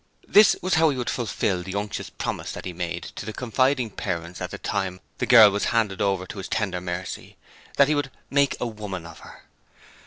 [0.27, 4.57] This was how he fulfilled the unctuous promise made to the confiding parents at the
[4.57, 7.37] time the girl was handed over to his tender mercy
[7.77, 9.43] that he would 'make a woman of her'.